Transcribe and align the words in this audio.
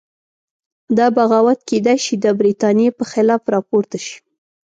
دا 0.97 1.07
بغاوت 1.17 1.59
کېدای 1.69 1.97
شي 2.05 2.15
د 2.19 2.25
برتانیې 2.39 2.89
په 2.97 3.03
خلاف 3.11 3.41
راپورته 3.55 3.97
شي. 4.05 4.17